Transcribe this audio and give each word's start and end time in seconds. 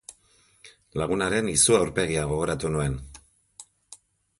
Lagunaren 1.01 1.53
izu 1.53 1.79
aurpegia 1.83 2.27
gogoratu 2.35 2.77
nuen. 2.77 3.01